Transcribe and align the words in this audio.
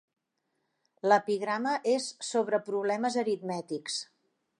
L'epigrama 1.11 1.75
és 1.91 2.07
sobre 2.29 2.61
problemes 2.71 3.19
aritmètics. 3.25 4.01